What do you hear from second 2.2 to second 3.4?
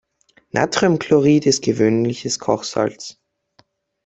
Kochsalz.